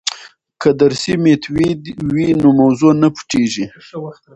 که 0.61 0.69
درسي 0.79 1.13
میتود 1.23 1.79
وي 2.13 2.27
نو 2.41 2.49
موضوع 2.59 2.93
نه 3.01 3.07
پټیږي. 3.15 3.65